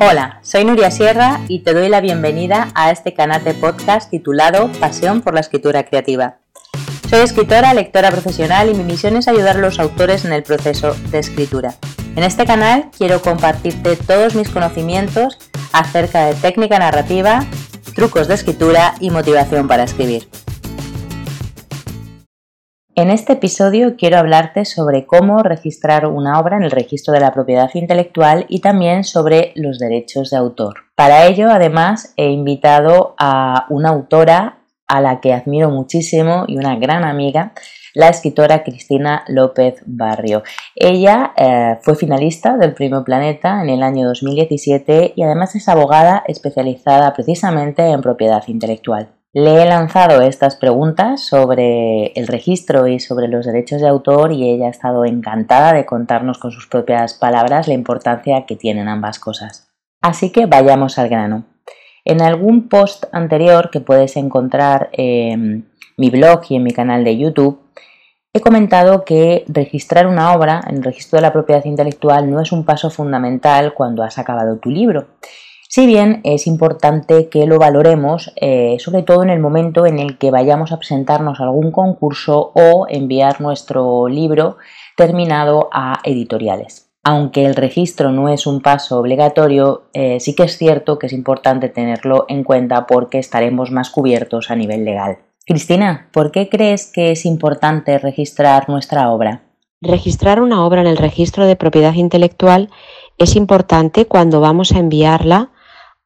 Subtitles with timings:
[0.00, 4.70] Hola, soy Nuria Sierra y te doy la bienvenida a este canal de podcast titulado
[4.78, 6.36] Pasión por la Escritura Creativa.
[7.10, 10.94] Soy escritora, lectora profesional y mi misión es ayudar a los autores en el proceso
[11.10, 11.74] de escritura.
[12.14, 15.36] En este canal quiero compartirte todos mis conocimientos
[15.72, 17.44] acerca de técnica narrativa,
[17.96, 20.28] trucos de escritura y motivación para escribir.
[22.98, 27.32] En este episodio quiero hablarte sobre cómo registrar una obra en el registro de la
[27.32, 30.74] propiedad intelectual y también sobre los derechos de autor.
[30.96, 36.74] Para ello, además, he invitado a una autora a la que admiro muchísimo y una
[36.74, 37.52] gran amiga,
[37.94, 40.42] la escritora Cristina López Barrio.
[40.74, 46.24] Ella eh, fue finalista del Premio Planeta en el año 2017 y además es abogada
[46.26, 49.17] especializada precisamente en propiedad intelectual.
[49.40, 54.50] Le he lanzado estas preguntas sobre el registro y sobre los derechos de autor y
[54.50, 59.20] ella ha estado encantada de contarnos con sus propias palabras la importancia que tienen ambas
[59.20, 59.68] cosas.
[60.02, 61.44] Así que vayamos al grano.
[62.04, 67.16] En algún post anterior que puedes encontrar en mi blog y en mi canal de
[67.16, 67.60] YouTube,
[68.32, 72.50] he comentado que registrar una obra en el registro de la propiedad intelectual no es
[72.50, 75.06] un paso fundamental cuando has acabado tu libro
[75.70, 80.16] si bien es importante que lo valoremos, eh, sobre todo en el momento en el
[80.16, 84.56] que vayamos a presentarnos a algún concurso o enviar nuestro libro
[84.96, 86.88] terminado a editoriales.
[87.04, 91.12] Aunque el registro no es un paso obligatorio, eh, sí que es cierto que es
[91.12, 95.18] importante tenerlo en cuenta porque estaremos más cubiertos a nivel legal.
[95.46, 99.42] Cristina, ¿por qué crees que es importante registrar nuestra obra?
[99.82, 102.70] Registrar una obra en el registro de propiedad intelectual
[103.18, 105.50] es importante cuando vamos a enviarla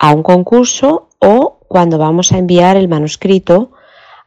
[0.00, 3.70] a un concurso o cuando vamos a enviar el manuscrito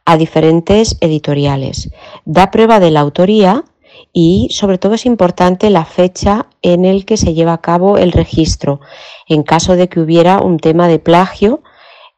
[0.06, 1.90] a diferentes editoriales.
[2.24, 3.64] Da prueba de la autoría
[4.12, 8.12] y sobre todo es importante la fecha en el que se lleva a cabo el
[8.12, 8.80] registro.
[9.28, 11.62] En caso de que hubiera un tema de plagio,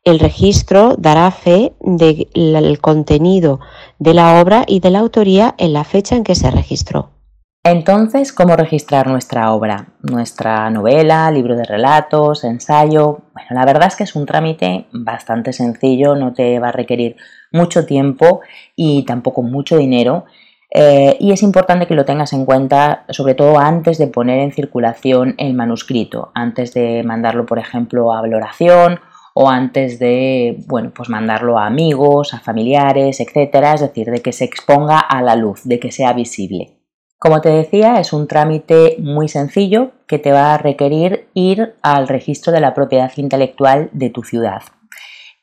[0.04, 3.60] el registro dará fe del contenido
[3.98, 7.15] de la obra y de la autoría en la fecha en que se registró.
[7.68, 9.88] Entonces, ¿cómo registrar nuestra obra?
[10.00, 13.22] Nuestra novela, libro de relatos, ensayo.
[13.34, 17.16] Bueno, la verdad es que es un trámite bastante sencillo, no te va a requerir
[17.50, 18.40] mucho tiempo
[18.76, 20.26] y tampoco mucho dinero.
[20.70, 24.52] Eh, y es importante que lo tengas en cuenta, sobre todo antes de poner en
[24.52, 29.00] circulación el manuscrito, antes de mandarlo, por ejemplo, a valoración
[29.34, 34.32] o antes de, bueno, pues mandarlo a amigos, a familiares, etcétera, es decir, de que
[34.32, 36.75] se exponga a la luz, de que sea visible.
[37.18, 42.08] Como te decía, es un trámite muy sencillo que te va a requerir ir al
[42.08, 44.62] registro de la propiedad intelectual de tu ciudad.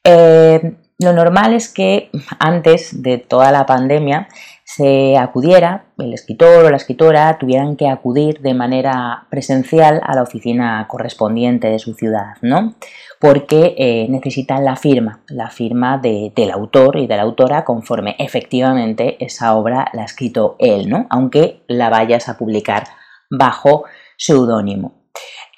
[0.03, 2.09] Eh, lo normal es que
[2.39, 4.27] antes de toda la pandemia
[4.63, 10.23] se acudiera, el escritor o la escritora tuvieran que acudir de manera presencial a la
[10.23, 12.75] oficina correspondiente de su ciudad, ¿no?
[13.19, 19.23] Porque eh, necesitan la firma, la firma del autor y de la autora conforme efectivamente
[19.23, 21.07] esa obra la ha escrito él, ¿no?
[21.09, 22.85] Aunque la vayas a publicar
[23.29, 23.85] bajo
[24.17, 25.02] seudónimo.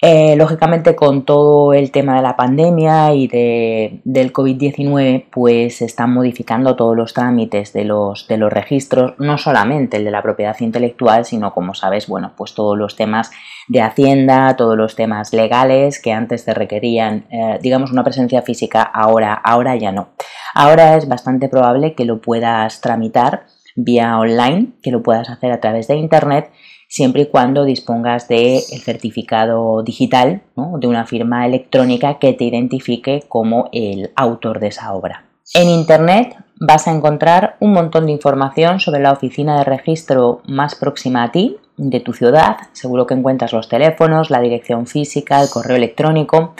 [0.02, 6.12] Eh, lógicamente con todo el tema de la pandemia y del COVID-19 pues se están
[6.12, 10.54] modificando todos los trámites de los, de los registros, no solamente el de la propiedad
[10.60, 13.30] intelectual, sino como sabes, bueno, pues todos los temas
[13.68, 18.82] de hacienda, todos los temas legales que antes te requerían, eh, digamos, una presencia física,
[18.82, 20.10] ahora, ahora ya no.
[20.54, 25.60] Ahora es bastante probable que lo puedas tramitar vía online, que lo puedas hacer a
[25.60, 26.50] través de internet
[26.88, 33.68] siempre y cuando dispongas del certificado digital, de una firma electrónica que te identifique como
[33.72, 35.24] el autor de esa obra.
[35.54, 40.74] En Internet vas a encontrar un montón de información sobre la oficina de registro más
[40.74, 42.56] próxima a ti, de tu ciudad.
[42.72, 46.54] Seguro que encuentras los teléfonos, la dirección física, el correo electrónico.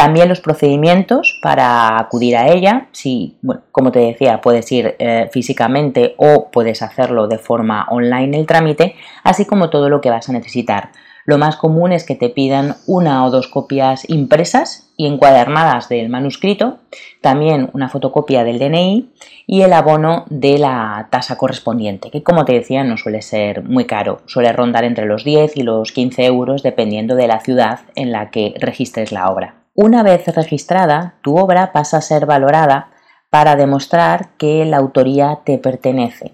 [0.00, 3.36] También los procedimientos para acudir a ella, si,
[3.70, 8.94] como te decía, puedes ir eh, físicamente o puedes hacerlo de forma online el trámite,
[9.24, 10.88] así como todo lo que vas a necesitar.
[11.26, 16.08] Lo más común es que te pidan una o dos copias impresas y encuadernadas del
[16.08, 16.78] manuscrito,
[17.20, 19.10] también una fotocopia del DNI
[19.46, 23.84] y el abono de la tasa correspondiente, que como te decía no suele ser muy
[23.84, 28.12] caro, suele rondar entre los 10 y los 15 euros dependiendo de la ciudad en
[28.12, 29.59] la que registres la obra.
[29.74, 32.90] Una vez registrada, tu obra pasa a ser valorada
[33.30, 36.32] para demostrar que la autoría te pertenece.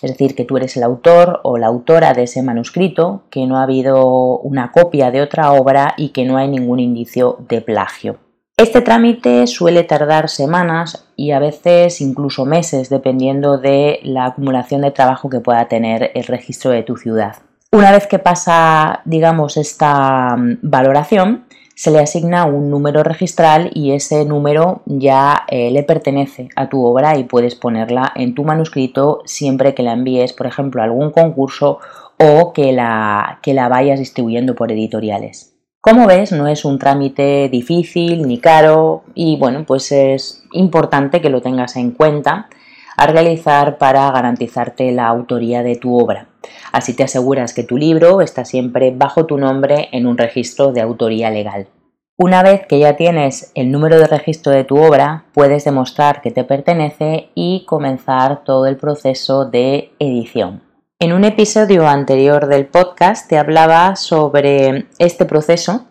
[0.00, 3.58] Es decir, que tú eres el autor o la autora de ese manuscrito, que no
[3.58, 8.18] ha habido una copia de otra obra y que no hay ningún indicio de plagio.
[8.56, 14.90] Este trámite suele tardar semanas y a veces incluso meses dependiendo de la acumulación de
[14.90, 17.36] trabajo que pueda tener el registro de tu ciudad.
[17.70, 21.44] Una vez que pasa, digamos, esta mm, valoración,
[21.78, 26.84] se le asigna un número registral y ese número ya eh, le pertenece a tu
[26.84, 31.12] obra y puedes ponerla en tu manuscrito siempre que la envíes, por ejemplo, a algún
[31.12, 31.78] concurso
[32.18, 35.54] o que la, que la vayas distribuyendo por editoriales.
[35.80, 41.30] Como ves, no es un trámite difícil ni caro y bueno, pues es importante que
[41.30, 42.48] lo tengas en cuenta
[42.96, 46.26] a realizar para garantizarte la autoría de tu obra.
[46.72, 50.80] Así te aseguras que tu libro está siempre bajo tu nombre en un registro de
[50.80, 51.68] autoría legal.
[52.16, 56.32] Una vez que ya tienes el número de registro de tu obra, puedes demostrar que
[56.32, 60.62] te pertenece y comenzar todo el proceso de edición.
[61.00, 65.87] En un episodio anterior del podcast te hablaba sobre este proceso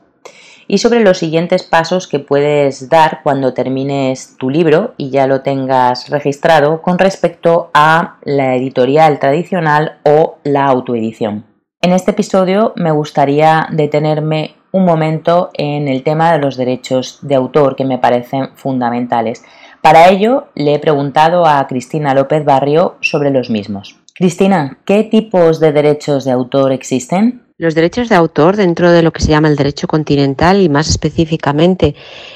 [0.67, 5.41] y sobre los siguientes pasos que puedes dar cuando termines tu libro y ya lo
[5.41, 11.45] tengas registrado con respecto a la editorial tradicional o la autoedición.
[11.81, 17.35] En este episodio me gustaría detenerme un momento en el tema de los derechos de
[17.35, 19.43] autor que me parecen fundamentales.
[19.81, 23.99] Para ello le he preguntado a Cristina López Barrio sobre los mismos.
[24.13, 27.46] Cristina, ¿qué tipos de derechos de autor existen?
[27.59, 30.89] Los derechos de autor dentro de lo que se llama el derecho continental y más
[30.89, 31.95] específicamente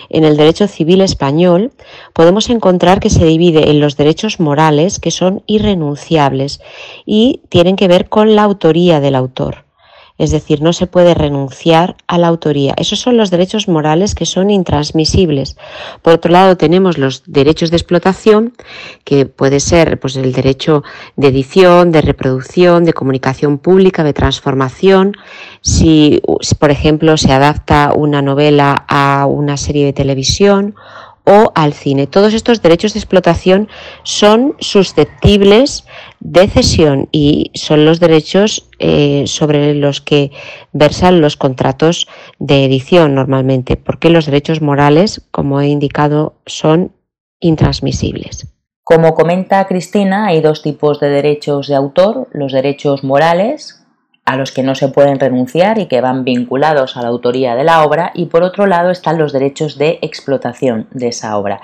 [0.10, 1.72] en el derecho civil español,
[2.14, 6.60] podemos encontrar que se divide en los derechos morales que son irrenunciables
[7.06, 9.66] y tienen que ver con la autoría del autor
[10.22, 12.76] es decir, no se puede renunciar a la autoría.
[12.78, 15.58] Esos son los derechos morales que son intransmisibles.
[16.04, 18.54] Por otro lado, tenemos los derechos de explotación,
[19.04, 20.84] que puede ser pues, el derecho
[21.16, 25.18] de edición, de reproducción, de comunicación pública, de transformación.
[25.62, 26.22] Si,
[26.60, 30.76] por ejemplo, se adapta una novela a una serie de televisión
[31.26, 32.08] o al cine.
[32.08, 33.70] Todos estos derechos de explotación
[34.04, 35.86] son susceptibles
[36.20, 40.32] de cesión y son los derechos eh, sobre los que
[40.72, 42.08] versan los contratos
[42.40, 46.92] de edición normalmente, porque los derechos morales, como he indicado, son
[47.40, 48.48] intransmisibles.
[48.84, 53.81] Como comenta Cristina, hay dos tipos de derechos de autor, los derechos morales,
[54.26, 57.64] a los que no se pueden renunciar y que van vinculados a la autoría de
[57.64, 61.62] la obra y por otro lado están los derechos de explotación de esa obra.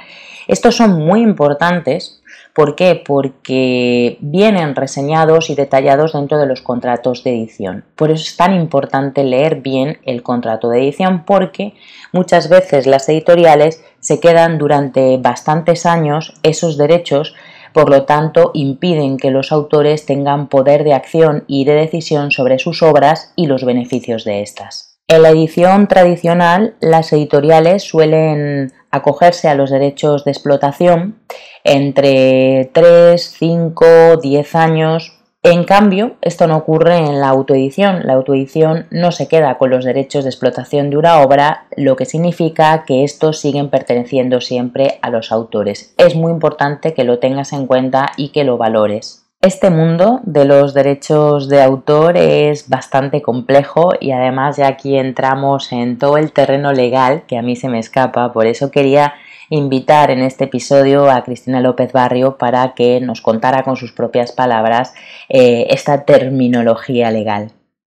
[0.48, 2.22] Estos son muy importantes.
[2.54, 3.00] ¿Por qué?
[3.06, 7.86] Porque vienen reseñados y detallados dentro de los contratos de edición.
[7.96, 11.76] Por eso es tan importante leer bien el contrato de edición porque
[12.12, 17.36] muchas veces las editoriales se quedan durante bastantes años esos derechos
[17.78, 22.58] por lo tanto impiden que los autores tengan poder de acción y de decisión sobre
[22.58, 24.98] sus obras y los beneficios de estas.
[25.08, 31.20] En la edición tradicional, las editoriales suelen acogerse a los derechos de explotación
[31.64, 38.02] entre 3, 5, 10 años en cambio, esto no ocurre en la autoedición.
[38.06, 42.06] La autoedición no se queda con los derechos de explotación de una obra, lo que
[42.06, 45.94] significa que estos siguen perteneciendo siempre a los autores.
[45.98, 49.24] Es muy importante que lo tengas en cuenta y que lo valores.
[49.40, 55.72] Este mundo de los derechos de autor es bastante complejo y además ya aquí entramos
[55.72, 59.14] en todo el terreno legal que a mí se me escapa, por eso quería
[59.50, 64.32] invitar en este episodio a Cristina López Barrio para que nos contara con sus propias
[64.32, 64.94] palabras
[65.30, 67.52] eh, esta terminología legal.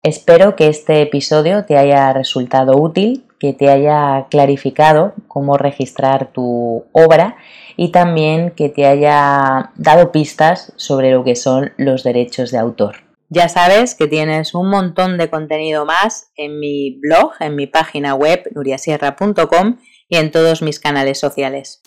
[0.04, 6.86] Espero que este episodio te haya resultado útil, que te haya clarificado cómo registrar tu
[6.92, 7.38] obra
[7.76, 13.08] y también que te haya dado pistas sobre lo que son los derechos de autor.
[13.30, 18.16] Ya sabes que tienes un montón de contenido más en mi blog, en mi página
[18.16, 19.78] web nuriasierra.com
[20.10, 21.82] y en todos mis canales sociales.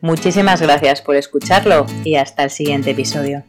[0.00, 3.44] Muchísimas gracias por escucharlo y hasta el siguiente episodio.